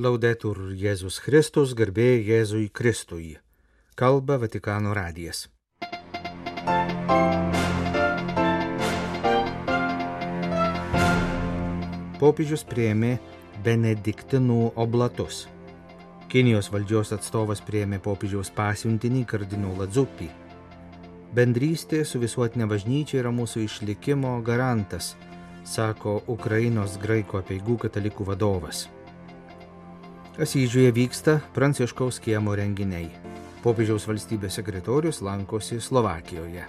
Laudetur 0.00 0.70
Jėzus 0.80 1.18
Kristus, 1.20 1.74
garbė 1.76 2.22
Jėzui 2.24 2.70
Kristui. 2.72 3.34
Kalba 4.00 4.38
Vatikano 4.40 4.94
radijas. 4.96 5.42
Popiežius 12.16 12.64
prieimė 12.70 13.18
Benediktinų 13.66 14.70
oblatus. 14.80 15.42
Kinijos 16.32 16.70
valdžios 16.72 17.12
atstovas 17.18 17.60
prieimė 17.66 17.98
popiežiaus 18.00 18.48
pasiuntinį 18.56 19.26
kardinolą 19.28 19.88
Dzupį. 19.90 20.30
Bendrystė 21.36 22.06
su 22.08 22.22
visuotinė 22.22 22.70
bažnyčia 22.72 23.20
yra 23.20 23.34
mūsų 23.36 23.66
išlikimo 23.66 24.32
garantas, 24.48 25.12
sako 25.68 26.22
Ukrainos 26.38 26.96
graiko 27.04 27.44
peigų 27.44 27.76
katalikų 27.84 28.30
vadovas. 28.32 28.86
Asyžiuje 30.40 30.88
vyksta 30.96 31.34
Pranciškaus 31.52 32.16
kiemo 32.24 32.54
renginiai. 32.56 33.10
Popiežiaus 33.60 34.06
valstybės 34.08 34.54
sekretorius 34.56 35.18
lankosi 35.20 35.76
Slovakijoje. 35.84 36.62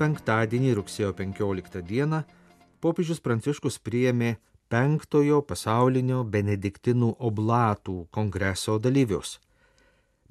Penktadienį 0.00 0.72
rugsėjo 0.80 1.12
15 1.20 1.84
dieną 1.84 2.22
popiežius 2.80 3.20
Pranciškus 3.20 3.76
priėmė 3.76 4.38
penktojo 4.72 5.42
pasaulinio 5.44 6.24
Benediktinų 6.24 7.12
oblatų 7.20 8.06
kongreso 8.08 8.80
dalyvius. 8.80 9.36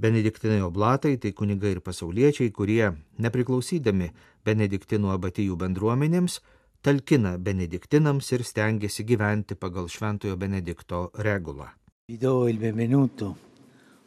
Benediktinai 0.01 0.63
oblatai 0.65 1.19
tai 1.21 1.29
kunigai 1.29 1.77
ir 1.77 1.85
pasauliečiai, 1.85 2.49
kurie, 2.49 2.95
nepriklausydami 3.21 4.15
Benediktinų 4.49 5.13
abatijų 5.13 5.61
bendruomenėms, 5.61 6.41
talkina 6.81 7.37
benediktinams 7.37 8.31
ir 8.31 8.43
stengiasi 8.43 9.03
gyventi 9.03 9.55
pagal 9.55 9.87
Šventojo 9.89 10.37
Benedikto 10.37 11.11
regulą. 11.13 11.67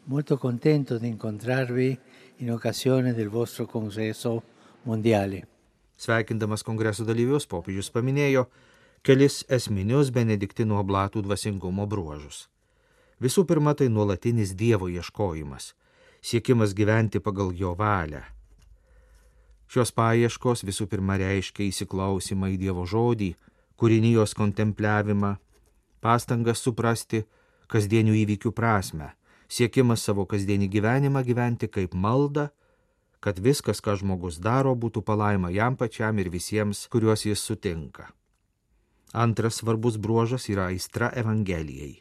Molto 0.05 0.39
contento 0.39 0.99
di 0.99 1.07
incontrarvi 1.07 1.99
in 2.37 2.51
occasione 2.51 3.13
del 3.13 3.29
vostro 3.29 3.67
congresso 3.67 4.43
mondiale. 4.83 5.47
Sveikindamas 5.97 6.63
kongreso 6.63 7.05
dalyvius, 7.05 7.47
popiežius 7.47 7.93
paminėjo 7.93 8.47
kelis 9.05 9.45
esminius 9.49 10.11
benediktinų 10.11 10.81
oblatų 10.81 11.23
dvasingumo 11.23 11.87
bruožus. 11.87 12.49
Visų 13.21 13.45
pirma, 13.45 13.75
tai 13.75 13.91
nuolatinis 13.93 14.57
Dievo 14.57 14.89
ieškojimas, 14.89 15.75
siekimas 16.25 16.73
gyventi 16.75 17.21
pagal 17.21 17.53
jo 17.53 17.77
valią 17.77 18.25
Šios 19.71 19.93
paieškos 19.95 20.65
visų 20.67 20.89
pirma 20.91 21.15
reiškia 21.21 21.69
įsiklausimą 21.69 22.49
į 22.57 22.57
Dievo 22.59 22.83
žodį, 22.91 23.29
kūrinijos 23.79 24.35
kontempliavimą, 24.35 25.37
pastangas 26.03 26.65
suprasti 26.65 27.23
kasdienių 27.71 28.17
įvykių 28.25 28.51
prasme, 28.51 29.13
siekimas 29.47 30.03
savo 30.03 30.27
kasdienį 30.27 30.67
gyvenimą 30.75 31.23
gyventi 31.23 31.71
kaip 31.71 31.95
malda, 31.95 32.49
kad 33.23 33.39
viskas, 33.39 33.79
ką 33.79 33.95
žmogus 34.01 34.41
daro, 34.43 34.75
būtų 34.75 35.05
palaima 35.07 35.53
jam 35.55 35.79
pačiam 35.79 36.19
ir 36.19 36.33
visiems, 36.35 36.89
kuriuos 36.91 37.29
jis 37.29 37.39
sutinka. 37.39 38.09
Antras 39.13 39.61
svarbus 39.61 40.03
bruožas 40.03 40.49
yra 40.51 40.71
aistra 40.75 41.13
Evangelijai. 41.15 42.01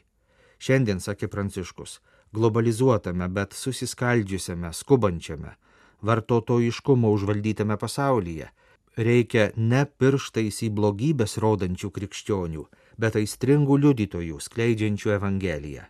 Šiandien, 0.58 0.98
sakė 0.98 1.30
Pranciškus, 1.30 2.00
globalizuotame, 2.34 3.30
bet 3.30 3.54
susiskaldžiusiame, 3.54 4.72
skubančiame, 4.74 5.54
vartotojiškumo 6.02 7.10
užvaldytame 7.16 7.76
pasaulyje. 7.76 8.50
Reikia 8.96 9.50
ne 9.56 9.84
pirštais 9.86 10.62
į 10.66 10.70
blogybės 10.76 11.38
rodančių 11.40 11.90
krikščionių, 11.94 12.64
bet 12.98 13.16
aistringų 13.16 13.78
liudytojų 13.84 14.40
skleidžiančių 14.42 15.14
Evangeliją. 15.16 15.86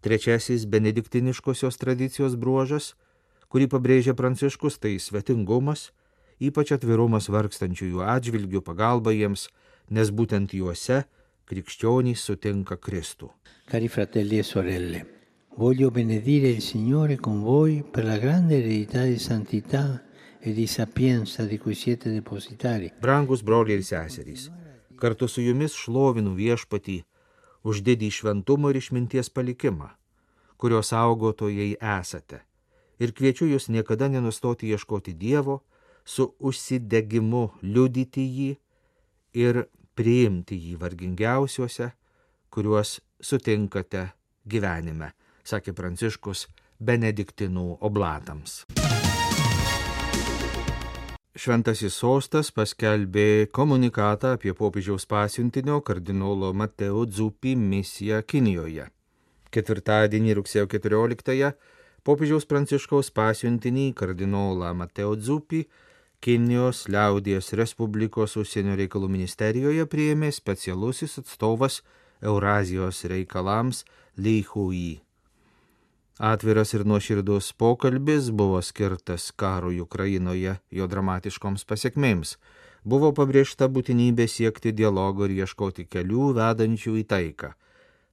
Trečiasis 0.00 0.66
benediktiniškosios 0.66 1.76
tradicijos 1.80 2.36
bruožas, 2.40 2.94
kurį 3.52 3.66
pabrėžia 3.72 4.14
Pranciškus, 4.16 4.78
tai 4.78 4.94
svetingumas, 4.96 5.90
ypač 6.40 6.72
atvirumas 6.76 7.28
vargstančiųjų 7.32 8.04
atžvilgių 8.08 8.62
pagalba 8.64 9.12
jiems, 9.16 9.48
nes 9.90 10.12
būtent 10.14 10.54
juose 10.56 11.02
krikščionys 11.50 12.22
sutinka 12.22 12.78
Kristų. 12.78 13.32
Cari 13.70 13.88
fratelli 13.90 14.38
e 14.40 14.46
sorelle, 14.46 15.02
Voglio 15.60 15.90
benedire 15.90 16.48
il 16.48 16.62
Signore 16.62 17.16
con 17.16 17.42
voi 17.42 17.82
per 17.82 18.06
la 18.06 18.16
grande 18.16 18.56
eredità 18.60 19.04
di 19.04 19.18
santità 19.18 20.02
e 20.38 20.54
di 20.54 20.66
sapienza 20.66 21.44
di 21.44 21.58
cui 21.58 21.74
siete 21.74 22.10
depositari. 22.10 22.90
Brangus 22.98 23.42
broliai 23.42 23.76
ir 23.76 23.84
seserys, 23.84 24.48
kartu 24.96 25.28
su 25.28 25.44
jumis 25.44 25.76
šlovinu 25.76 26.32
viešpatį 26.32 26.96
už 27.68 27.82
didį 27.84 28.08
šventumo 28.08 28.72
ir 28.72 28.80
išminties 28.80 29.28
palikimą, 29.28 29.90
kurio 30.56 30.80
saugotojai 30.80 31.76
esate. 31.76 32.40
Ir 32.96 33.12
kviečiu 33.12 33.52
jūs 33.52 33.68
niekada 33.68 34.08
nenustoti 34.08 34.72
ieškoti 34.72 35.12
Dievo, 35.12 35.60
su 36.08 36.30
užsidegimu 36.40 37.44
liudyti 37.60 38.24
jį 38.24 38.50
ir 39.44 39.66
priimti 39.92 40.56
jį 40.56 40.80
vargingiausiuose, 40.80 41.92
kuriuos 42.48 43.02
sutinkate 43.20 44.08
gyvenime 44.48 45.12
sakė 45.44 45.74
Pranciškus 45.76 46.46
Benediktinų 46.80 47.66
oblatams. 47.84 48.64
Šventasis 51.40 51.94
sostas 51.96 52.50
paskelbė 52.52 53.48
komunikatą 53.56 54.34
apie 54.36 54.52
popiežiaus 54.56 55.06
pasiuntinio 55.08 55.78
kardinolo 55.80 56.50
Mateo 56.52 57.06
Dzupį 57.08 57.54
misiją 57.56 58.18
Kinijoje. 58.26 58.88
Ketvirtadienį 59.54 60.34
rugsėjo 60.40 60.66
14-ąją 60.74 61.52
popiežiaus 62.04 62.48
Pranciškaus 62.50 63.08
pasiuntinį 63.16 63.86
kardinolą 63.96 64.74
Mateo 64.76 65.14
Dzupį 65.16 65.62
Kinijos 66.20 66.82
liaudės 66.92 67.54
Respublikos 67.56 68.36
užsienio 68.36 68.74
reikalų 68.76 69.08
ministerijoje 69.14 69.86
priėmė 69.88 70.28
specialusis 70.36 71.16
atstovas 71.22 71.80
Eurazijos 72.20 73.06
reikalams 73.08 73.86
Li 74.20 74.42
Hui. 74.50 75.00
Atviras 76.20 76.74
ir 76.74 76.82
nuoširdus 76.84 77.46
pokalbis 77.56 78.26
buvo 78.30 78.58
skirtas 78.62 79.30
karui 79.32 79.78
Ukrainoje, 79.80 80.58
jo 80.68 80.86
dramatiškoms 80.86 81.62
pasiekmėms. 81.64 82.34
Buvo 82.84 83.08
pabrėžta 83.16 83.70
būtinybė 83.72 84.26
siekti 84.28 84.74
dialogo 84.76 85.24
ir 85.24 85.32
ieškoti 85.38 85.86
kelių 85.88 86.26
vedančių 86.36 86.92
į 87.00 87.04
taiką. 87.12 87.50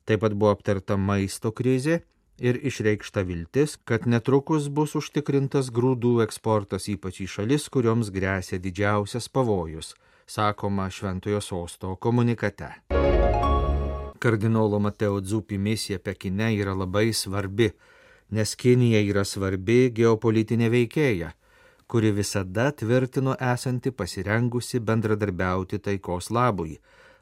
Taip 0.07 0.23
pat 0.23 0.37
buvo 0.39 0.53
aptarta 0.55 0.95
maisto 0.95 1.51
krizė 1.51 1.97
ir 2.39 2.55
išreikšta 2.71 3.25
viltis, 3.27 3.75
kad 3.83 4.07
netrukus 4.07 4.69
bus 4.71 4.95
užtikrintas 4.95 5.67
grūdų 5.75 6.21
eksportas 6.23 6.87
ypač 6.87 7.19
į 7.25 7.27
šalis, 7.33 7.67
kurioms 7.67 8.13
grėsia 8.15 8.55
didžiausias 8.55 9.27
pavojus, 9.27 9.97
sakoma 10.23 10.87
Šventojo 10.87 11.43
sosto 11.43 11.97
komunikate. 11.99 12.71
Kardinolo 14.15 14.79
Mateo 14.79 15.19
Dzupi 15.19 15.59
misija 15.59 15.99
Pekine 15.99 16.53
yra 16.55 16.71
labai 16.71 17.11
svarbi 17.11 17.73
nes 18.29 18.55
Kinija 18.59 18.99
yra 19.07 19.23
svarbi 19.25 19.87
geopolitinė 19.95 20.69
veikėja, 20.73 21.31
kuri 21.87 22.11
visada 22.11 22.71
tvirtino 22.75 23.35
esanti 23.39 23.91
pasirengusi 23.91 24.81
bendradarbiauti 24.83 25.79
taikos 25.79 26.29
labui, 26.35 26.77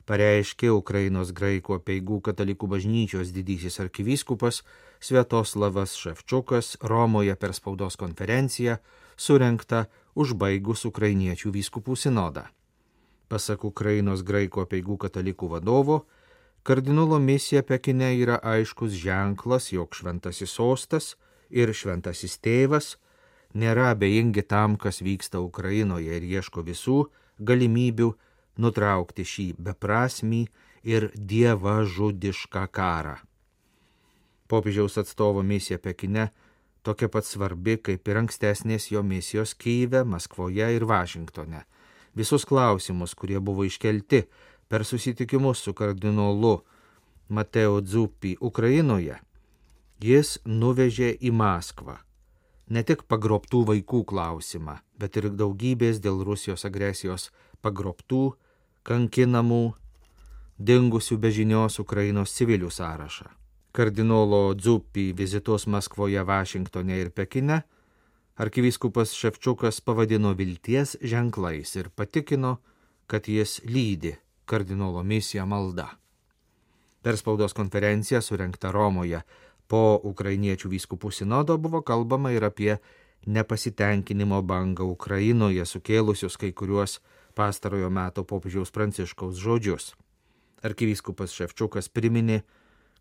pareiškė 0.10 0.72
Ukrainos 0.74 1.32
graikų 1.38 1.80
peigų 1.86 2.20
katalikų 2.26 2.70
bažnyčios 2.74 3.34
didysis 3.36 3.80
arkivyskupas 3.84 4.64
Sviatoslavas 5.00 5.94
Ševčiukas 6.00 6.78
Romoje 6.82 7.36
per 7.36 7.54
spaudos 7.54 7.98
konferenciją, 8.02 8.80
surenktą 9.18 9.86
užbaigus 10.16 10.86
ukrainiečių 10.90 11.52
vyskupų 11.54 11.96
sinodą. 12.00 12.48
Pasak 13.30 13.66
Ukrainos 13.66 14.22
graikų 14.26 14.66
peigų 14.70 14.98
katalikų 15.06 15.50
vadovo, 15.54 16.06
Kardinolo 16.66 17.20
misija 17.20 17.62
Pekine 17.64 18.08
yra 18.18 18.40
aiškus 18.42 18.92
ženklas, 18.98 19.72
jog 19.72 19.94
šventasis 19.94 20.50
sostas 20.50 21.12
ir 21.54 21.70
šventasis 21.78 22.40
tėvas 22.42 22.96
nėra 23.54 23.92
abejingi 23.94 24.42
tam, 24.50 24.74
kas 24.74 25.04
vyksta 25.06 25.44
Ukrainoje 25.46 26.18
ir 26.18 26.26
ieško 26.26 26.64
visų 26.66 26.96
galimybių 27.38 28.08
nutraukti 28.58 29.28
šį 29.34 29.46
beprasmį 29.68 30.42
ir 30.90 31.12
dieva 31.14 31.76
žudišką 31.86 32.66
karą. 32.74 33.20
Popiežiaus 34.50 34.98
atstovo 34.98 35.46
misija 35.46 35.78
Pekine 35.78 36.32
tokia 36.82 37.12
pat 37.14 37.30
svarbi 37.30 37.78
kaip 37.78 38.10
ir 38.10 38.24
ankstesnės 38.24 38.90
jo 38.90 39.06
misijos 39.06 39.54
Kyive, 39.54 40.02
Maskvoje 40.02 40.74
ir 40.80 40.90
Vašingtone. 40.90 41.62
Visus 42.18 42.46
klausimus, 42.50 43.14
kurie 43.14 43.38
buvo 43.38 43.70
iškelti 43.70 44.24
per 44.68 44.86
susitikimus 44.86 45.62
su 45.66 45.74
kardinolu 45.74 46.58
Mateo 47.30 47.82
Dzupį 47.82 48.38
Ukrainoje, 48.42 49.20
jis 50.02 50.38
nuvežė 50.46 51.16
į 51.22 51.32
Maskvą 51.34 52.00
ne 52.70 52.82
tik 52.84 53.06
pagrobtų 53.10 53.64
vaikų 53.70 54.04
klausimą, 54.10 54.80
bet 54.98 55.18
ir 55.20 55.30
daugybės 55.30 56.02
dėl 56.02 56.24
Rusijos 56.26 56.66
agresijos 56.66 57.30
pagrobtų 57.62 58.36
kankinamų, 58.86 59.76
dingusių 60.58 61.18
bežinios 61.22 61.80
Ukrainos 61.80 62.34
civilių 62.38 62.72
sąrašą. 62.72 63.30
Kardinolo 63.76 64.56
Dzupį 64.56 65.12
vizitus 65.18 65.68
Maskvoje, 65.68 66.22
Vašingtone 66.24 67.02
ir 67.02 67.10
Pekine 67.12 67.64
arkivyskupas 68.40 69.14
Ševčiukas 69.16 69.82
pavadino 69.84 70.32
vilties 70.34 70.96
ženklais 71.04 71.76
ir 71.76 71.90
patikino, 71.92 72.58
kad 73.08 73.28
jis 73.28 73.60
lydi 73.68 74.16
kardinolo 74.46 75.04
misiją 75.04 75.46
malda. 75.46 75.90
Per 77.02 77.18
spaudos 77.18 77.54
konferenciją 77.54 78.22
surinktą 78.22 78.72
Romoje 78.72 79.22
po 79.68 80.00
ukrainiečių 80.04 80.70
vyskupų 80.72 81.12
sinodo 81.12 81.58
buvo 81.58 81.82
kalbama 81.82 82.32
ir 82.34 82.46
apie 82.46 82.78
nepasitenkinimo 83.26 84.42
bangą 84.42 84.86
Ukrainoje 84.90 85.66
sukėlusius 85.66 86.38
kai 86.38 86.52
kuriuos 86.54 87.00
pastarojo 87.36 87.90
meto 87.90 88.24
popiežiaus 88.24 88.72
pranciškaus 88.72 89.38
žodžius. 89.42 89.94
Arkivyskupas 90.66 91.34
Ševčiukas 91.36 91.90
priminė, 91.90 92.42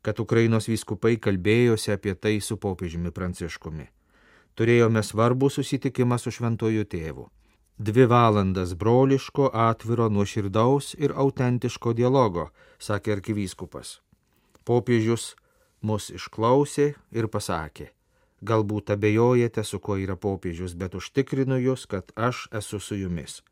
kad 0.05 0.21
Ukrainos 0.21 0.69
vyskupai 0.69 1.17
kalbėjosi 1.17 1.95
apie 1.95 2.13
tai 2.15 2.41
su 2.41 2.59
popiežiumi 2.61 3.13
pranciškumi. 3.15 3.87
Turėjome 4.55 5.03
svarbų 5.03 5.49
susitikimą 5.51 6.19
su 6.21 6.31
šventoju 6.35 6.85
tėvu. 6.85 7.29
Dvi 7.79 8.07
valandas 8.07 8.75
broliško, 8.75 9.51
atviro, 9.53 10.09
nuoširdaus 10.09 10.95
ir 10.95 11.13
autentiško 11.17 11.93
dialogo, 11.93 12.53
sakė 12.79 13.17
arkivyskupas. 13.17 13.99
Popiežius 14.63 15.35
mus 15.83 16.07
išklausė 16.15 16.93
ir 17.11 17.27
pasakė, 17.27 17.89
galbūt 18.47 18.95
abejojate, 18.95 19.67
su 19.67 19.83
kuo 19.83 19.99
yra 19.99 20.15
popiežius, 20.15 20.79
bet 20.79 20.95
užtikrinu 20.95 21.59
jūs, 21.59 21.89
kad 21.91 22.15
aš 22.15 22.47
esu 22.55 22.79
su 22.79 22.95
jumis. 22.95 23.43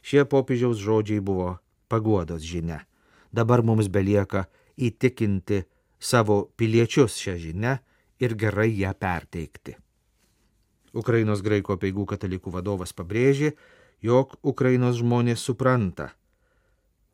Šie 0.00 0.24
popiežiaus 0.24 0.80
žodžiai 0.80 1.20
buvo 1.20 1.58
paguodos 1.92 2.48
žinia. 2.48 2.80
Dabar 3.28 3.60
mums 3.60 3.92
belieka 3.92 4.46
įtikinti 4.80 5.66
savo 6.00 6.46
piliečius 6.56 7.20
šią 7.20 7.36
žinę 7.44 7.80
ir 8.24 8.40
gerai 8.40 8.72
ją 8.72 8.96
perteikti. 8.96 9.76
Ukrainos 10.96 11.42
graiko 11.44 11.76
peigų 11.76 12.06
katalikų 12.08 12.52
vadovas 12.54 12.94
pabrėžė, 12.96 13.52
jog 14.02 14.36
Ukrainos 14.42 14.98
žmonės 15.00 15.44
supranta, 15.44 16.10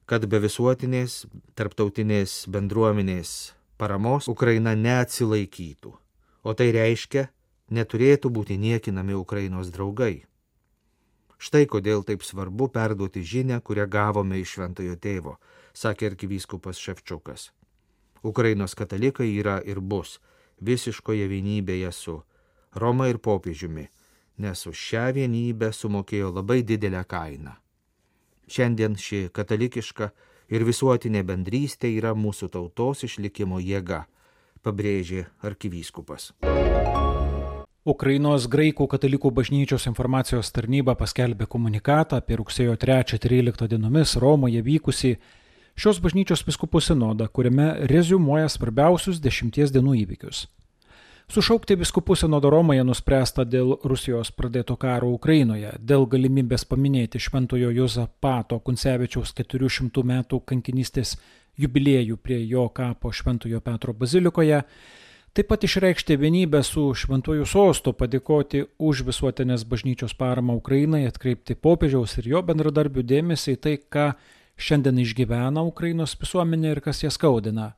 kad 0.06 0.26
be 0.26 0.38
visuotinės 0.42 1.24
tarptautinės 1.58 2.44
bendruomenės 2.52 3.54
paramos 3.78 4.28
Ukraina 4.30 4.74
neatsilaikytų, 4.78 5.92
o 6.42 6.54
tai 6.54 6.68
reiškia, 6.74 7.28
neturėtų 7.70 8.30
būti 8.30 8.58
niekinami 8.58 9.16
Ukrainos 9.18 9.72
draugai. 9.74 10.24
Štai 11.42 11.64
kodėl 11.66 12.04
taip 12.06 12.22
svarbu 12.22 12.68
perduoti 12.70 13.24
žinę, 13.26 13.58
kurią 13.66 13.88
gavome 13.90 14.38
iš 14.38 14.58
šventojo 14.58 14.94
tėvo, 14.94 15.38
sakė 15.74 16.12
arkivyskupas 16.12 16.78
Ševčiukas. 16.78 17.50
Ukrainos 18.22 18.76
katalikai 18.78 19.26
yra 19.34 19.58
ir 19.66 19.80
bus 19.80 20.20
visiškoje 20.62 21.26
vienybėje 21.26 21.90
su 21.90 22.20
Roma 22.74 23.08
ir 23.10 23.18
popiežiumi, 23.18 23.88
nes 24.38 24.66
už 24.66 24.76
šią 24.76 25.06
vienybę 25.16 25.72
sumokėjo 25.76 26.32
labai 26.32 26.62
didelę 26.64 27.04
kainą. 27.08 27.56
Šiandien 28.48 28.96
ši 28.98 29.28
katalikiška 29.32 30.10
ir 30.52 30.64
visuotinė 30.68 31.22
bendrystė 31.28 31.92
yra 31.96 32.14
mūsų 32.16 32.48
tautos 32.52 33.04
išlikimo 33.06 33.60
jėga, 33.60 34.06
pabrėžė 34.64 35.26
arkivyskupas. 35.44 36.32
Ukrainos 37.82 38.44
graikų 38.46 38.86
katalikų 38.86 39.32
bažnyčios 39.34 39.88
informacijos 39.90 40.52
tarnyba 40.54 40.94
paskelbė 40.94 41.48
komunikatą 41.50 42.20
apie 42.22 42.36
rugsėjo 42.38 42.76
3-13 42.78 43.66
dienomis 43.72 44.14
Romoje 44.22 44.62
vykusi 44.62 45.16
šios 45.74 45.98
bažnyčios 46.04 46.44
biskupų 46.46 46.78
sinodą, 46.78 47.26
kuriame 47.26 47.88
rezumuoja 47.90 48.46
svarbiausius 48.52 49.18
dešimties 49.24 49.74
dienų 49.74 49.96
įvykius. 50.04 50.46
Sušaukti 51.32 51.78
biskupų 51.80 52.12
sinodo 52.20 52.50
Romoje 52.52 52.82
nuspręsta 52.84 53.46
dėl 53.48 53.70
Rusijos 53.88 54.28
pradėto 54.36 54.74
karo 54.76 55.14
Ukrainoje, 55.14 55.70
dėl 55.80 56.04
galimybės 56.04 56.66
paminėti 56.68 57.16
Šventojo 57.24 57.70
Jozapato 57.72 58.58
Kuncevičiaus 58.60 59.32
400 59.38 60.04
metų 60.10 60.42
kankinystės 60.52 61.14
jubiliejų 61.56 62.18
prie 62.20 62.42
jo 62.50 62.66
kapo 62.68 63.14
Šventojo 63.16 63.62
Petro 63.64 63.96
bazilikoje, 63.96 64.60
taip 65.32 65.48
pat 65.48 65.64
išreikšti 65.64 66.20
vienybę 66.20 66.60
su 66.68 66.90
Šventuoju 66.92 67.48
sostu, 67.48 67.96
padėkoti 67.96 68.66
už 68.76 69.06
visuotinės 69.08 69.64
bažnyčios 69.64 70.12
paramą 70.12 70.60
Ukrainai, 70.60 71.06
atkreipti 71.08 71.56
popiežiaus 71.56 72.18
ir 72.20 72.28
jo 72.34 72.44
bendradarbių 72.44 73.08
dėmesį 73.08 73.56
į 73.56 73.62
tai, 73.64 73.78
ką 73.80 74.10
šiandien 74.60 75.00
išgyvena 75.00 75.64
Ukrainos 75.64 76.12
visuomenė 76.12 76.76
ir 76.76 76.84
kas 76.84 77.06
ją 77.06 77.08
skaudina. 77.08 77.72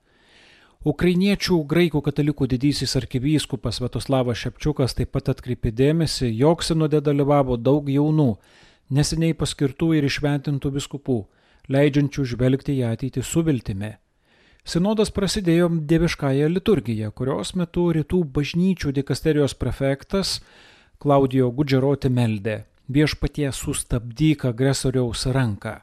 Ukrainiečių 0.85 1.63
graikų 1.65 2.03
katalikų 2.05 2.47
didysis 2.53 2.93
arkivyskupas 2.99 3.79
Svetoslavas 3.81 4.43
Šepčiukas 4.43 4.93
taip 4.99 5.15
pat 5.17 5.31
atkreipė 5.33 5.71
dėmesį, 5.73 6.29
jog 6.37 6.61
sinode 6.61 7.01
dalyvavo 7.01 7.57
daug 7.57 7.89
jaunų, 7.89 8.35
neseniai 8.93 9.33
paskirtų 9.33 9.95
ir 9.97 10.05
išventintų 10.11 10.75
biskupų, 10.75 11.17
leidžiančių 11.73 12.27
žvelgti 12.35 12.77
į 12.77 12.85
ateitį 12.91 13.25
su 13.25 13.41
viltimi. 13.47 13.95
Sinodas 14.65 15.09
prasidėjo 15.09 15.71
dieviškąją 15.89 16.53
liturgiją, 16.53 17.11
kurios 17.17 17.55
metu 17.57 17.87
rytų 17.97 18.21
bažnyčių 18.37 18.93
dikasterijos 19.01 19.57
prefektas 19.57 20.39
Klaudijo 21.01 21.49
Gudžeroti 21.49 22.13
meldė 22.13 22.61
viešpatie 22.93 23.49
sustabdyk 23.53 24.45
agresoriaus 24.53 25.25
ranką. 25.33 25.81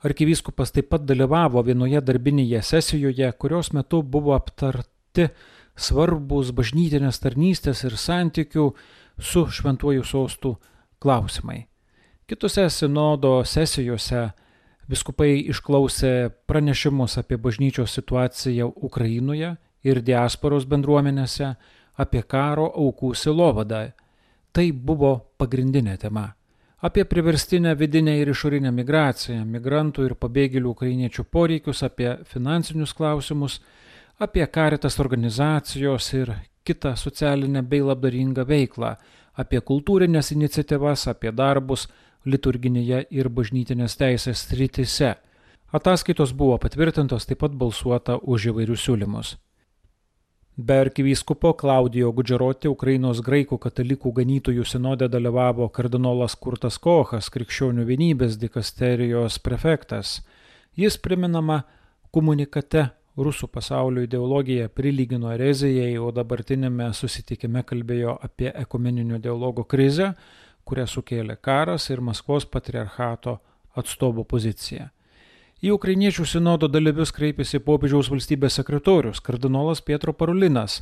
Arkivyskupas 0.00 0.72
taip 0.72 0.88
pat 0.88 1.02
dalyvavo 1.04 1.60
vienoje 1.60 2.00
darbinėje 2.00 2.62
sesijoje, 2.64 3.26
kurios 3.36 3.68
metu 3.76 4.00
buvo 4.00 4.32
aptarti 4.32 5.26
svarbus 5.76 6.54
bažnytinės 6.56 7.20
tarnystės 7.20 7.84
ir 7.84 7.98
santykių 8.00 8.64
su 9.20 9.44
šventuoju 9.52 10.06
sostų 10.08 10.54
klausimai. 11.04 11.66
Kitose 12.24 12.64
sinodo 12.72 13.42
sesijose 13.44 14.30
viskupai 14.88 15.34
išklausė 15.52 16.30
pranešimus 16.48 17.18
apie 17.20 17.36
bažnyčios 17.36 17.92
situaciją 18.00 18.72
Ukrainoje 18.80 19.54
ir 19.84 20.00
diasporos 20.00 20.64
bendruomenėse, 20.64 21.54
apie 22.00 22.22
karo 22.24 22.70
aukų 22.72 23.12
silovadą. 23.14 23.90
Tai 24.50 24.70
buvo 24.72 25.18
pagrindinė 25.36 25.98
tema 26.00 26.30
apie 26.80 27.04
priverstinę 27.04 27.76
vidinę 27.76 28.16
ir 28.18 28.30
išorinę 28.32 28.72
migraciją, 28.72 29.44
migrantų 29.44 30.06
ir 30.08 30.14
pabėgėlių 30.16 30.70
ukrainiečių 30.72 31.24
poreikius, 31.28 31.82
apie 31.84 32.14
finansinius 32.32 32.94
klausimus, 32.96 33.58
apie 34.18 34.46
karitas 34.46 35.00
organizacijos 35.00 36.12
ir 36.16 36.32
kitą 36.64 36.94
socialinę 36.96 37.62
bei 37.62 37.82
labdaringą 37.84 38.46
veiklą, 38.48 38.94
apie 39.36 39.60
kultūrinės 39.60 40.32
iniciatyvas, 40.32 41.06
apie 41.12 41.32
darbus 41.32 41.86
liturginėje 42.24 43.04
ir 43.10 43.28
bažnytinės 43.28 43.96
teisės 44.00 44.46
sritise. 44.48 45.14
Ataskaitos 45.72 46.32
buvo 46.32 46.58
patvirtintos, 46.58 47.28
taip 47.28 47.44
pat 47.44 47.52
balsuota 47.54 48.18
už 48.18 48.50
įvairius 48.50 48.88
siūlymus. 48.88 49.36
Be 50.56 50.74
arkivyskupo 50.74 51.52
Klaudijo 51.52 52.10
Gudžeroti 52.12 52.68
Ukrainos 52.68 53.20
graikų 53.22 53.56
katalikų 53.62 54.10
ganytojų 54.16 54.64
sinode 54.66 55.06
dalyvavo 55.08 55.68
kardinolas 55.70 56.34
Kurtas 56.34 56.76
Kochas, 56.82 57.30
krikščionių 57.30 57.86
vienybės 57.86 58.36
dikasterijos 58.36 59.38
prefektas. 59.38 60.18
Jis 60.76 60.98
priminama 60.98 61.62
komunikate 62.10 62.88
rusų 63.16 63.46
pasaulio 63.48 64.02
ideologiją 64.04 64.68
prilygino 64.74 65.30
erezijai, 65.32 65.94
o 65.98 66.10
dabartinėme 66.10 66.90
susitikime 66.98 67.62
kalbėjo 67.62 68.18
apie 68.20 68.50
ekumeninio 68.50 69.22
dialogo 69.22 69.64
krizę, 69.64 70.12
kurią 70.66 70.86
sukėlė 70.90 71.38
karas 71.40 71.88
ir 71.90 72.02
Maskvos 72.02 72.44
patriarchato 72.46 73.38
atstovo 73.78 74.24
pozicija. 74.24 74.90
Į 75.60 75.74
ukrainiečių 75.76 76.24
sinodo 76.24 76.70
dalyvius 76.72 77.10
kreipėsi 77.12 77.58
popiežiaus 77.60 78.08
valstybės 78.08 78.54
sekretorius 78.56 79.18
kardinolas 79.20 79.82
Pietro 79.84 80.14
Parulinas, 80.16 80.78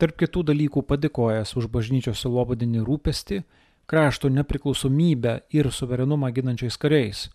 tarp 0.00 0.16
kitų 0.22 0.46
dalykų 0.50 0.82
padėkojęs 0.88 1.52
už 1.60 1.66
bažnyčios 1.68 2.22
silovadinį 2.24 2.80
rūpestį, 2.86 3.42
krašto 3.84 4.32
nepriklausomybę 4.32 5.36
ir 5.52 5.68
suverenumą 5.68 6.32
ginančiais 6.32 6.80
kariais, 6.80 7.26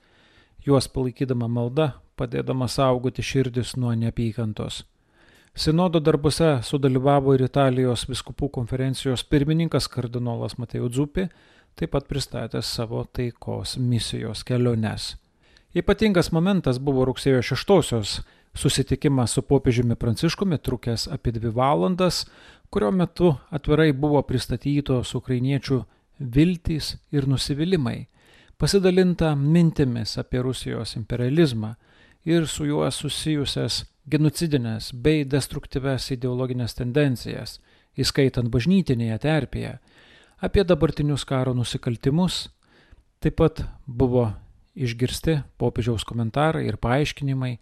juos 0.65 0.89
palaikydama 0.89 1.45
malda, 1.45 1.91
padėdama 2.17 2.65
saugoti 2.65 3.21
širdis 3.21 3.77
nuo 3.77 3.93
neapykantos. 3.93 4.81
Sinodo 5.53 6.01
darbuose 6.01 6.63
sudalyvavo 6.65 7.37
ir 7.37 7.45
Italijos 7.45 8.09
viskupų 8.09 8.49
konferencijos 8.57 9.21
pirmininkas 9.21 9.85
kardinolas 9.85 10.57
Mateo 10.57 10.89
Dzupi, 10.89 11.29
taip 11.77 11.93
pat 11.93 12.09
pristatęs 12.09 12.73
savo 12.73 13.05
taikos 13.05 13.77
misijos 13.77 14.41
keliones. 14.41 15.20
Ypatingas 15.71 16.33
momentas 16.35 16.81
buvo 16.83 17.05
rugsėjo 17.07 17.39
6-osios 17.47 18.17
susitikimas 18.53 19.31
su 19.31 19.41
popiežiumi 19.47 19.95
Pranciškumi, 19.95 20.57
trukęs 20.59 21.07
apie 21.07 21.31
dvi 21.31 21.47
valandas, 21.55 22.25
kurio 22.69 22.91
metu 22.91 23.29
atvirai 23.55 23.93
buvo 23.95 24.19
pristatytos 24.27 25.15
ukrainiečių 25.15 25.83
viltys 26.19 26.97
ir 27.11 27.27
nusivylimai. 27.27 28.07
pasidalinta 28.57 29.35
mintimis 29.35 30.17
apie 30.17 30.41
Rusijos 30.41 30.95
imperializmą 30.95 31.75
ir 32.25 32.47
su 32.47 32.65
juo 32.65 32.91
susijusias 32.91 33.85
genocidinės 34.05 34.91
bei 34.93 35.23
destruktyves 35.25 36.11
ideologinės 36.11 36.75
tendencijas, 36.77 37.59
įskaitant 37.97 38.51
bažnytinėje 38.53 39.17
terpėje, 39.23 39.79
apie 40.41 40.63
dabartinius 40.63 41.25
karo 41.25 41.55
nusikaltimus, 41.57 42.49
taip 43.19 43.39
pat 43.41 43.63
buvo 43.87 44.27
išgirsti 44.75 45.41
popiežiaus 45.59 46.05
komentarai 46.07 46.65
ir 46.67 46.77
paaiškinimai 46.81 47.57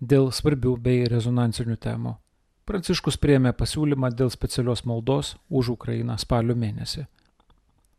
dėl 0.00 0.30
svarbių 0.32 0.76
bei 0.80 1.04
rezonansinių 1.10 1.76
temų. 1.76 2.16
Pranciškus 2.68 3.16
priemė 3.16 3.54
pasiūlymą 3.56 4.10
dėl 4.12 4.30
specialios 4.30 4.84
maldos 4.84 5.36
už 5.48 5.72
Ukrainą 5.76 6.18
spalio 6.20 6.54
mėnesį. 6.54 7.06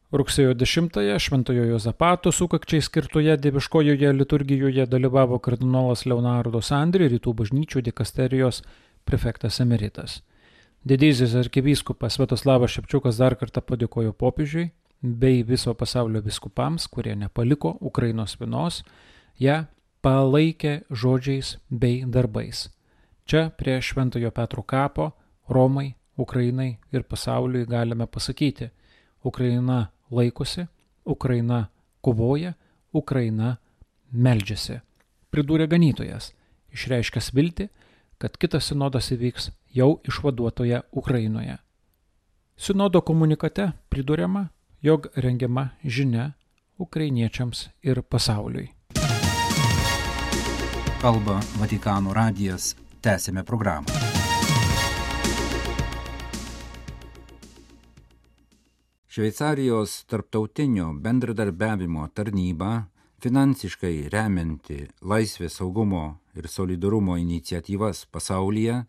Rugsėjo 0.10 0.56
10-ąją 0.58 1.18
Šventojo 1.22 1.68
Jozapato 1.70 2.32
sukakčiai 2.34 2.82
skirtoje 2.82 3.36
dieviškojoje 3.38 4.14
liturgijoje 4.14 4.86
dalyvavo 4.90 5.38
kardinolas 5.38 6.06
Leonardo 6.06 6.62
Sandri, 6.66 7.10
rytų 7.12 7.36
bažnyčių 7.42 7.84
dikasterijos 7.86 8.64
prefektas 9.06 9.60
emeritas. 9.62 10.22
Didysis 10.86 11.36
arkivyskupas 11.38 12.18
Svetoslavas 12.18 12.74
Šepčiukas 12.74 13.20
dar 13.22 13.36
kartą 13.38 13.62
padėkojo 13.62 14.16
popiežiui 14.18 14.72
bei 15.02 15.44
viso 15.44 15.74
pasaulio 15.74 16.22
biskupams, 16.22 16.88
kurie 16.88 17.16
nepaliko 17.16 17.78
Ukrainos 17.82 18.36
vienos, 18.40 18.84
ją 19.40 19.66
palaikė 20.04 20.84
žodžiais 20.92 21.58
bei 21.70 22.04
darbais. 22.06 22.68
Čia 23.26 23.50
prie 23.50 23.80
Šventojo 23.82 24.32
Petro 24.32 24.64
kapo 24.64 25.12
Romai, 25.50 25.96
Ukrainai 26.18 26.78
ir 26.92 27.04
pasauliui 27.04 27.66
galime 27.66 28.08
pasakyti, 28.08 28.70
Ukraina 29.24 29.92
laikosi, 30.12 30.68
Ukraina 31.06 31.70
kovoja, 32.02 32.54
Ukraina 32.94 33.58
meldžiasi. 34.12 34.80
Pridūrė 35.32 35.68
ganytojas, 35.70 36.34
išreiškęs 36.74 37.32
viltį, 37.34 37.70
kad 38.18 38.38
kitas 38.38 38.72
sinodas 38.72 39.12
įvyks 39.14 39.52
jau 39.72 40.00
išvaduotoje 40.08 40.82
Ukrainoje. 40.92 41.58
Sinodo 42.58 43.02
komunikate 43.02 43.72
pridūrėma, 43.92 44.50
jog 44.82 45.08
rengiama 45.16 45.70
žinia 45.84 46.32
ukrainiečiams 46.78 47.70
ir 47.84 48.02
pasauliui. 48.02 48.70
Kalba 51.02 51.40
Vatikano 51.60 52.14
radijas, 52.14 52.76
tęsėme 53.04 53.44
programą. 53.44 53.88
Šveicarijos 59.10 60.06
tarptautinio 60.08 60.94
bendradarbiavimo 60.94 62.08
tarnyba, 62.16 62.86
finansiškai 63.20 64.08
remianti 64.14 64.86
laisvės 65.02 65.60
saugumo 65.60 66.20
ir 66.36 66.48
solidarumo 66.48 67.18
iniciatyvas 67.20 68.06
pasaulyje, 68.12 68.84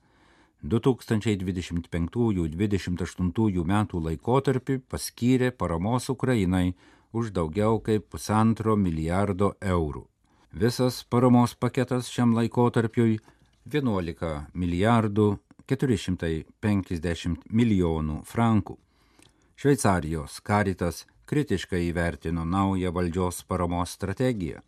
2025-2028 0.64 3.64
metų 3.72 3.96
laikotarpį 4.06 4.74
paskyrė 4.90 5.48
paramos 5.56 6.04
Ukrainai 6.12 6.68
už 7.12 7.32
daugiau 7.32 7.80
kaip 7.80 8.08
pusantro 8.12 8.76
milijardo 8.76 9.54
eurų. 9.60 10.06
Visas 10.52 11.04
paramos 11.04 11.54
paketas 11.54 12.08
šiam 12.10 12.34
laikotarpiui 12.36 13.18
11 13.70 14.46
milijardų 14.54 15.38
450 15.70 17.36
milijonų 17.50 18.22
frankų. 18.26 18.78
Šveicarijos 19.60 20.40
karitas 20.42 21.06
kritiškai 21.30 21.84
įvertino 21.90 22.44
naują 22.44 22.90
valdžios 22.92 23.44
paramos 23.46 23.90
strategiją. 23.94 24.60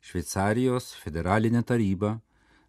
Šveicarijos 0.00 0.94
federalinė 1.02 1.62
taryba 1.66 2.20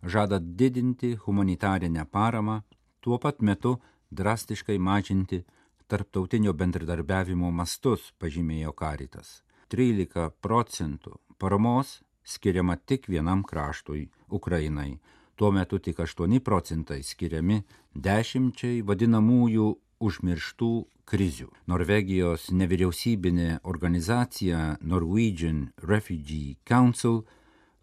žada 0.03 0.39
didinti 0.39 1.15
humanitarinę 1.15 2.05
paramą, 2.05 2.61
tuo 2.99 3.17
pat 3.19 3.41
metu 3.41 3.77
drastiškai 4.11 4.77
mažinti 4.79 5.43
tarptautinio 5.87 6.53
bendradarbiavimo 6.53 7.51
mastus, 7.51 8.11
pažymėjo 8.19 8.73
Karitas. 8.75 9.41
13 9.71 10.29
procentų 10.41 11.17
paramos 11.39 12.01
skiriama 12.23 12.75
tik 12.75 13.07
vienam 13.07 13.43
kraštui- 13.43 14.09
Ukrainai. 14.37 14.99
Tuo 15.35 15.51
metu 15.51 15.79
tik 15.79 15.99
8 15.99 16.39
procentai 16.39 17.03
skiriami 17.03 17.63
dešimčiai 17.95 18.81
vadinamųjų 18.81 19.75
užmirštų 19.99 20.71
krizių. 21.05 21.49
Norvegijos 21.67 22.49
nevyriausybinė 22.51 23.59
organizacija 23.63 24.77
Norwegian 24.81 25.71
Refugee 25.83 26.57
Council 26.65 27.23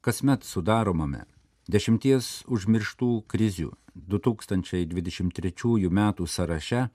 kasmet 0.01 0.45
sudaromame 0.45 1.25
Dešimties 1.65 2.43
užmirštų 2.45 3.23
krizių 3.25 3.71
2023 3.97 5.89
m. 5.89 6.01
sąraše 6.29 6.91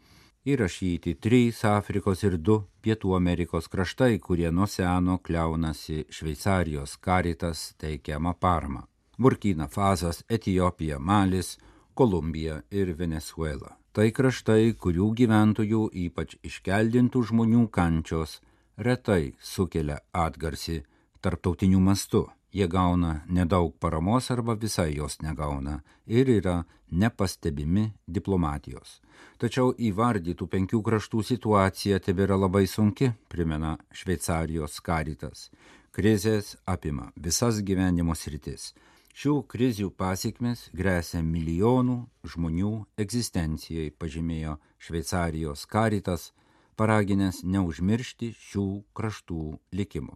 įrašyti 0.45 1.15
trys 1.17 1.63
Afrikos 1.65 2.21
ir 2.23 2.37
du 2.37 2.59
Pietų 2.85 3.15
Amerikos 3.17 3.65
kraštai, 3.67 4.19
kurie 4.21 4.51
nuo 4.51 4.67
seno 4.69 5.17
kliaunasi 5.17 6.05
Šveicarijos 6.13 6.99
karitas 7.01 7.73
teikiamą 7.81 8.35
paramą- 8.37 8.85
Burkina 9.21 9.67
Fasas, 9.67 10.23
Etijopija, 10.29 10.99
Malis, 10.99 11.57
Kolumbija 11.95 12.61
ir 12.69 12.93
Venezuela. 12.93 13.75
Tai 13.91 14.11
kraštai, 14.11 14.75
kurių 14.77 15.15
gyventojų, 15.17 15.89
ypač 16.05 16.37
iškeldintų 16.43 17.23
žmonių 17.25 17.69
kančios, 17.71 18.39
retai 18.77 19.33
sukelia 19.41 19.97
atgarsi 20.13 20.83
tarptautiniu 21.21 21.79
mastu 21.79 22.29
jie 22.51 22.67
gauna 22.67 23.21
nedaug 23.27 23.73
paramos 23.79 24.31
arba 24.31 24.55
visai 24.55 24.95
jos 24.95 25.19
negauna 25.21 25.81
ir 26.07 26.29
yra 26.29 26.65
nepastebimi 26.91 27.91
diplomatijos. 28.07 28.99
Tačiau 29.39 29.73
įvardytų 29.77 30.47
penkių 30.51 30.81
kraštų 30.83 31.23
situacija 31.23 31.99
tebėra 32.03 32.35
labai 32.39 32.65
sunki, 32.67 33.11
primena 33.29 33.77
Šveicarijos 33.91 34.79
karitas. 34.81 35.49
Krizės 35.91 36.55
apima 36.65 37.11
visas 37.15 37.61
gyvenimo 37.65 38.15
sritis. 38.15 38.73
Šių 39.19 39.41
krizių 39.51 39.89
pasiekmes 39.99 40.69
grėsia 40.71 41.21
milijonų 41.25 41.97
žmonių 42.23 42.73
egzistencijai, 43.03 43.89
pažymėjo 43.91 44.57
Šveicarijos 44.79 45.65
karitas, 45.67 46.31
paraginęs 46.79 47.43
neužmiršti 47.43 48.31
šių 48.37 48.67
kraštų 48.95 49.43
likimų. 49.75 50.15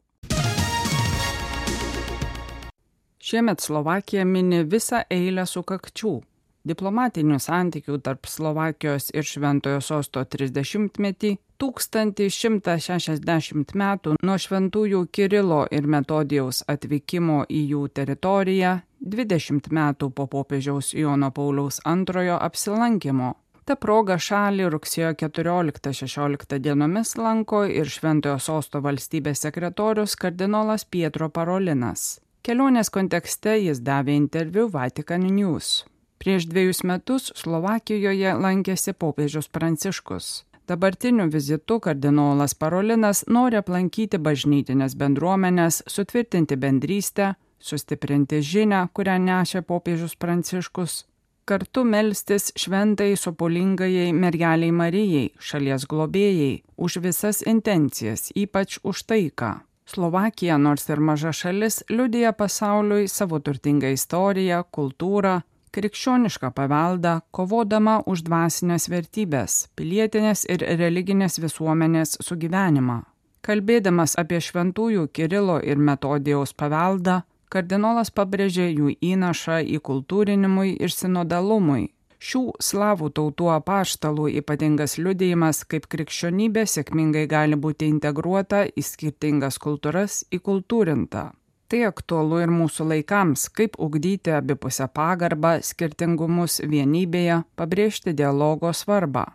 Šiemet 3.24 3.62
Slovakija 3.62 4.26
mini 4.26 4.64
visą 4.68 4.98
eilę 5.10 5.46
sukakčių. 5.48 6.22
Diplomatinių 6.68 7.40
santykių 7.40 8.02
tarp 8.04 8.28
Slovakijos 8.28 9.16
ir 9.16 9.24
Šventojo 9.24 9.80
sosto 9.80 10.20
30-metį, 10.28 11.40
1160 11.64 13.72
metų 13.80 14.20
nuo 14.28 14.36
šventųjų 14.46 15.08
Kirilo 15.16 15.64
ir 15.72 15.88
Metodijaus 15.88 16.68
atvykimo 16.68 17.48
į 17.48 17.64
jų 17.70 17.88
teritoriją, 17.96 18.84
20 19.00 19.72
metų 19.72 20.12
po 20.12 20.28
popiežiaus 20.28 20.92
Jono 20.92 21.32
Pauliaus 21.32 21.80
antrojo 21.86 22.36
apsilankimo. 22.50 23.40
Ta 23.64 23.80
proga 23.80 24.20
šalį 24.20 24.68
rugsėjo 24.76 25.16
14-16 25.24 26.60
dienomis 26.60 27.16
lanko 27.16 27.64
ir 27.72 27.88
Šventojo 27.88 28.36
sosto 28.50 28.84
valstybės 28.84 29.48
sekretorius 29.48 30.20
kardinolas 30.20 30.84
Pietro 30.84 31.32
Parolinas. 31.32 32.20
Kelionės 32.44 32.90
kontekste 32.92 33.54
jis 33.56 33.78
davė 33.80 34.18
interviu 34.20 34.66
Vatican 34.68 35.22
News. 35.32 35.86
Prieš 36.20 36.50
dviejus 36.52 36.82
metus 36.84 37.30
Slovakijoje 37.40 38.34
lankėsi 38.36 38.92
popiežius 39.00 39.48
Pranciškus. 39.48 40.44
Dabartiniu 40.68 41.30
vizitu 41.32 41.80
kardinolas 41.80 42.58
Parolinas 42.60 43.24
nori 43.32 43.62
aplankyti 43.62 44.20
bažnytinės 44.20 44.98
bendruomenės, 45.00 45.80
sutvirtinti 45.88 46.60
bendrystę, 46.60 47.32
sustiprinti 47.64 48.44
žinę, 48.44 48.90
kurią 48.92 49.18
nešė 49.24 49.64
popiežius 49.64 50.20
Pranciškus, 50.20 51.00
kartu 51.48 51.88
melstis 51.88 52.52
šventai 52.60 53.14
sopolingajai 53.16 54.12
mergeliai 54.12 54.76
Marijai, 54.76 55.30
šalies 55.40 55.88
globėjai, 55.88 56.56
už 56.76 57.06
visas 57.08 57.46
intencijas, 57.48 58.34
ypač 58.36 58.82
už 58.84 59.08
taiką. 59.08 59.62
Slovakija, 59.86 60.58
nors 60.58 60.90
ir 60.90 61.00
maža 61.00 61.32
šalis, 61.32 61.84
liudija 61.90 62.32
pasauliui 62.32 63.08
savo 63.08 63.40
turtingą 63.40 63.92
istoriją, 63.94 64.64
kultūrą, 64.72 65.42
krikščionišką 65.74 66.52
paveldą, 66.56 67.18
kovodama 67.32 67.98
už 68.06 68.24
dvasinės 68.28 68.88
vertybės, 68.94 69.58
pilietinės 69.76 70.46
ir 70.54 70.64
religinės 70.80 71.40
visuomenės 71.44 72.18
sugyvenimą. 72.22 73.02
Kalbėdamas 73.44 74.16
apie 74.22 74.40
šventųjų 74.40 75.10
Kirilo 75.12 75.58
ir 75.60 75.82
Metodijaus 75.90 76.54
paveldą, 76.56 77.24
kardinolas 77.52 78.14
pabrėžė 78.16 78.70
jų 78.70 78.94
įnašą 79.04 79.60
į 79.76 79.82
kultūrinimui 79.90 80.78
ir 80.80 80.94
sinodalumui. 80.94 81.90
Šių 82.24 82.54
slavų 82.64 83.10
tautų 83.18 83.50
apaštalų 83.58 84.30
ypatingas 84.40 84.96
liudėjimas, 84.96 85.66
kaip 85.68 85.90
krikščionybė 85.92 86.64
sėkmingai 86.72 87.26
gali 87.28 87.58
būti 87.60 87.90
integruota 87.92 88.62
į 88.64 88.84
skirtingas 88.88 89.60
kultūras, 89.60 90.22
įkultūrinta. 90.32 91.26
Tai 91.68 91.82
aktualu 91.90 92.40
ir 92.46 92.54
mūsų 92.54 92.88
laikams, 92.94 93.50
kaip 93.52 93.76
ugdyti 93.76 94.32
abipusę 94.38 94.88
pagarbą, 94.96 95.58
skirtingumus 95.68 96.62
vienybėje, 96.64 97.42
pabrėžti 97.60 98.16
dialogo 98.16 98.72
svarbą. 98.72 99.26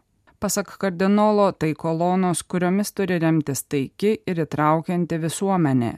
Pasak 0.40 0.72
kardinolo, 0.80 1.50
tai 1.52 1.74
kolonos, 1.74 2.40
kuriomis 2.46 2.94
turi 2.96 3.20
remtis 3.20 3.66
taiki 3.68 4.20
ir 4.24 4.44
įtraukianti 4.46 5.18
visuomenė. 5.28 5.96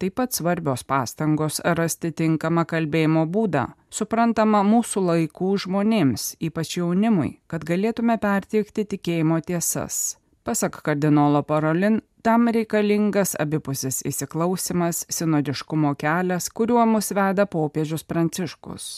Taip 0.00 0.14
pat 0.16 0.32
svarbios 0.32 0.80
pastangos 0.88 1.58
rasti 1.76 2.08
tinkamą 2.16 2.62
kalbėjimo 2.64 3.26
būdą, 3.28 3.66
suprantama 3.92 4.62
mūsų 4.64 5.02
laikų 5.04 5.50
žmonėms, 5.66 6.24
ypač 6.40 6.78
jaunimui, 6.78 7.34
kad 7.52 7.66
galėtume 7.68 8.16
perteikti 8.22 8.86
tikėjimo 8.94 9.42
tiesas. 9.44 10.16
Pasak 10.40 10.80
kardinolo 10.88 11.44
Parolin, 11.44 12.00
tam 12.24 12.48
reikalingas 12.48 13.36
abipusis 13.44 14.00
įsiklausimas, 14.08 15.04
sinodiškumo 15.12 15.92
kelias, 16.00 16.48
kuriuo 16.48 16.88
mus 16.88 17.12
veda 17.12 17.44
popiežius 17.44 18.08
Pranciškus. 18.08 18.90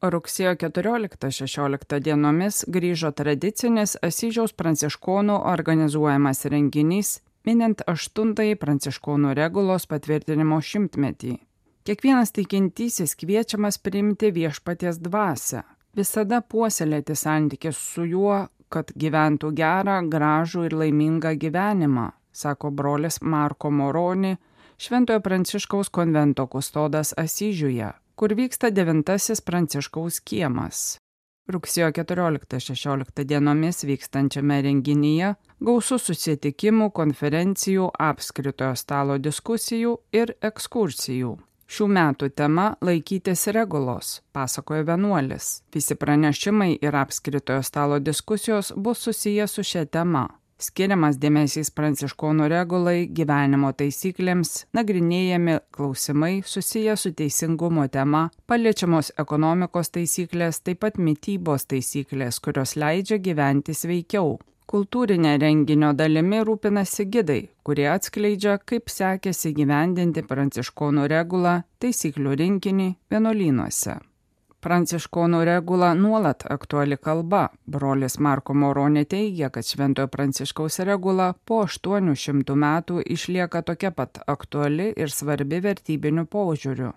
Rugsėjo 0.00 0.56
14-16 0.56 1.98
dienomis 2.00 2.64
grįžo 2.64 3.12
tradicinis 3.12 3.98
Asyžiaus 4.00 4.56
pranciškonų 4.56 5.42
organizuojamas 5.50 6.46
renginys, 6.48 7.18
minint 7.46 7.82
8-ąjį 7.88 8.56
pranciškonų 8.60 9.34
regulos 9.38 9.88
patvirtinimo 9.90 10.60
šimtmetį. 10.60 11.36
Kiekvienas 11.88 12.34
tikintysis 12.36 13.16
kviečiamas 13.16 13.80
priimti 13.80 14.28
viešpaties 14.36 15.00
dvasę, 15.00 15.64
visada 15.96 16.42
puoselėti 16.44 17.16
santykis 17.16 17.80
su 17.80 18.04
juo, 18.04 18.44
kad 18.70 18.92
gyventų 18.94 19.50
gerą, 19.56 19.96
gražų 20.12 20.68
ir 20.68 20.76
laimingą 20.84 21.34
gyvenimą, 21.40 22.10
sako 22.32 22.70
brolis 22.70 23.18
Marko 23.22 23.70
Moroni, 23.70 24.36
Šventojo 24.80 25.20
Pranciškaus 25.20 25.90
konvento 25.92 26.46
kustodas 26.46 27.12
Asyžiuje, 27.16 27.90
kur 28.16 28.32
vyksta 28.36 28.70
devintasis 28.72 29.42
Pranciškaus 29.44 30.20
kiemas. 30.20 30.99
Rugsėjo 31.50 31.90
14-16 31.96 33.24
dienomis 33.26 33.84
vykstančiame 33.88 34.60
renginyje 34.66 35.34
gausų 35.60 35.98
susitikimų, 36.00 36.90
konferencijų, 36.96 37.90
apskritojo 37.98 38.72
stalo 38.78 39.18
diskusijų 39.18 39.96
ir 40.12 40.34
ekskursijų. 40.40 41.36
Šių 41.70 41.86
metų 41.86 42.32
tema- 42.34 42.74
laikytis 42.86 43.46
regulos, 43.54 44.20
pasakojo 44.32 44.84
vienuolis. 44.88 45.62
Visi 45.74 45.94
pranešimai 45.94 46.78
ir 46.82 46.96
apskritojo 46.96 47.62
stalo 47.62 48.00
diskusijos 48.00 48.72
bus 48.76 48.98
susiję 48.98 49.48
su 49.48 49.62
šia 49.62 49.86
tema 49.86 50.28
skiriamas 50.60 51.18
dėmesys 51.20 51.72
pranciškonų 51.76 52.48
regulai, 52.52 53.06
gyvenimo 53.08 53.72
taisyklėms, 53.76 54.66
nagrinėjami 54.76 55.56
klausimai 55.74 56.42
susiję 56.46 56.96
su 57.00 57.12
teisingumo 57.16 57.86
tema, 57.88 58.28
paliečiamos 58.46 59.12
ekonomikos 59.20 59.92
taisyklės, 59.96 60.60
taip 60.64 60.82
pat 60.84 61.00
mytybos 61.00 61.66
taisyklės, 61.70 62.40
kurios 62.44 62.76
leidžia 62.76 63.20
gyventi 63.22 63.76
sveikiau. 63.76 64.38
Kultūrinė 64.70 65.32
renginio 65.42 65.90
dalimi 65.98 66.44
rūpinasi 66.46 67.08
gidai, 67.10 67.40
kurie 67.66 67.88
atskleidžia, 67.90 68.60
kaip 68.62 68.92
sekėsi 68.92 69.50
gyvendinti 69.56 70.22
pranciškonų 70.28 71.08
regulą, 71.10 71.56
taisyklių 71.82 72.36
rinkinį 72.44 72.92
vienuolynuose. 73.10 73.98
Pranciškonų 74.60 75.38
regula 75.48 75.94
nuolat 75.96 76.44
aktuali 76.52 76.98
kalba. 77.00 77.46
Brolis 77.64 78.18
Marko 78.20 78.52
Moronė 78.52 79.06
teigia, 79.08 79.48
kad 79.48 79.64
Šventojo 79.64 80.10
Pranciškaus 80.12 80.82
regula 80.84 81.30
po 81.48 81.62
800 81.64 82.56
metų 82.64 83.00
išlieka 83.14 83.62
tokia 83.64 83.90
pat 83.96 84.20
aktuali 84.28 84.90
ir 84.96 85.08
svarbi 85.08 85.62
vertybiniu 85.64 86.26
požiūriu. 86.28 86.90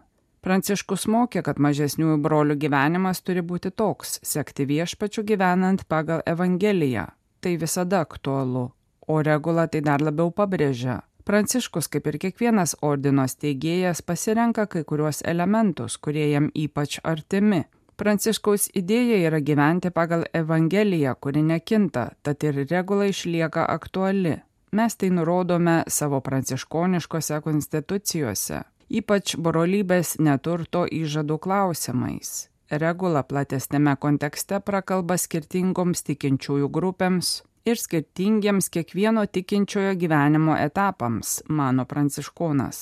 Pranciškus 0.44 1.08
mokė, 1.08 1.40
kad 1.48 1.62
mažesniųjų 1.64 2.18
brolių 2.26 2.60
gyvenimas 2.60 3.24
turi 3.24 3.40
būti 3.40 3.72
toks- 3.72 4.20
sekti 4.34 4.68
viešpačių 4.68 5.24
gyvenant 5.24 5.88
pagal 5.88 6.20
Evangeliją. 6.28 7.08
Tai 7.40 7.56
visada 7.58 8.02
aktualu, 8.04 8.72
o 9.08 9.22
regula 9.22 9.68
tai 9.68 9.80
dar 9.80 10.02
labiau 10.02 10.32
pabrėžia. 10.32 11.00
Pranciškus, 11.24 11.88
kaip 11.88 12.08
ir 12.12 12.18
kiekvienas 12.20 12.76
ordino 12.84 13.24
steigėjas, 13.32 14.02
pasirenka 14.04 14.66
kai 14.68 14.84
kuriuos 14.84 15.22
elementus, 15.24 15.96
kurie 15.98 16.26
jam 16.32 16.50
ypač 16.52 16.98
artimi. 17.04 17.64
Pranciškaus 17.96 18.68
idėja 18.76 19.22
yra 19.30 19.40
gyventi 19.40 19.92
pagal 19.94 20.26
Evangeliją, 20.36 21.14
kuri 21.22 21.44
nekinta, 21.48 22.10
tad 22.26 22.44
ir 22.44 22.66
regula 22.70 23.08
išlieka 23.08 23.64
aktuali. 23.70 24.36
Mes 24.74 24.96
tai 24.98 25.12
nurodome 25.14 25.84
savo 25.88 26.20
pranciškoniškose 26.26 27.40
konstitucijose, 27.46 28.64
ypač 28.90 29.38
brolybės 29.38 30.18
neturto 30.20 30.84
įžadų 30.90 31.38
klausimais. 31.40 32.50
Regula 32.84 33.22
platesnėme 33.24 33.96
kontekste 34.02 34.60
prakalba 34.60 35.16
skirtingoms 35.22 36.04
tikinčiųjų 36.10 36.72
grupėms, 36.74 37.36
ir 37.66 37.78
skirtingiems 37.78 38.70
kiekvieno 38.70 39.26
tikinčiojo 39.26 39.96
gyvenimo 39.96 40.58
etapams, 40.60 41.42
mano 41.48 41.86
pranciškonas. 41.86 42.82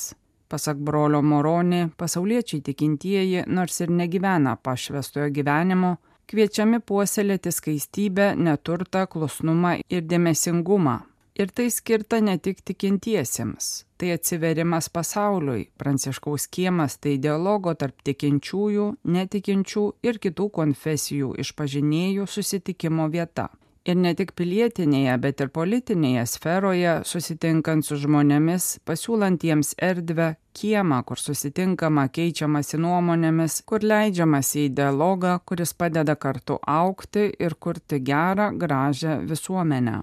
Pasak 0.51 0.81
brolio 0.83 1.21
Moronį, 1.23 1.85
pasauliečiai 1.97 2.63
tikintieji, 2.65 3.45
nors 3.47 3.79
ir 3.81 3.93
negyvena 3.95 4.57
pašvestojo 4.59 5.29
gyvenimo, 5.31 5.93
kviečiami 6.27 6.81
puoselėti 6.83 7.53
skaistybę, 7.55 8.33
neturtą, 8.35 9.05
klusnumą 9.07 9.77
ir 9.89 10.03
dėmesingumą. 10.11 10.97
Ir 11.39 11.53
tai 11.55 11.69
skirta 11.71 12.19
ne 12.19 12.35
tik 12.43 12.59
tikintiesiems, 12.67 13.69
tai 13.97 14.11
atsiverimas 14.17 14.89
pasauliui, 14.91 15.69
pranciškaus 15.79 16.49
kiemas 16.51 16.97
tai 16.99 17.15
dialogo 17.23 17.71
tarp 17.79 18.03
tikinčiųjų, 18.03 18.89
netikinčių 19.15 19.85
ir 20.03 20.19
kitų 20.19 20.49
konfesijų 20.59 21.31
išpažinėjų 21.45 22.27
susitikimo 22.27 23.07
vieta 23.15 23.47
ir 23.85 23.97
ne 23.97 24.13
tik 24.17 24.33
pilietinėje, 24.37 25.15
bet 25.21 25.41
ir 25.41 25.51
politinėje 25.53 26.25
sferoje, 26.29 26.93
susitinkant 27.07 27.85
su 27.85 27.97
žmonėmis, 28.01 28.77
pasiūlant 28.87 29.43
jiems 29.45 29.73
erdvę, 29.81 30.35
kiemą, 30.57 31.01
kur 31.07 31.21
susitinkama, 31.21 32.07
keičiamasi 32.13 32.79
nuomonėmis, 32.81 33.61
kur 33.65 33.85
leidžiamasi 33.85 34.67
į 34.67 34.73
dialogą, 34.77 35.39
kuris 35.45 35.73
padeda 35.73 36.15
kartu 36.15 36.59
aukti 36.67 37.29
ir 37.39 37.57
kurti 37.57 38.01
gerą, 38.05 38.51
gražią 38.57 39.21
visuomenę. 39.29 40.01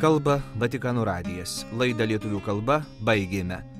Kalba 0.00 0.38
Vatikanų 0.56 1.02
radijas. 1.04 1.58
Laidą 1.76 2.06
lietuvių 2.08 2.40
kalba 2.46 2.78
baigėme. 3.04 3.79